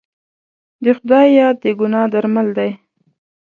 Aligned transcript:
د 0.83 0.85
خدای 0.97 1.27
یاد 1.39 1.55
د 1.63 1.65
ګناه 1.79 2.07
درمل 2.13 2.47
دی. 2.57 2.71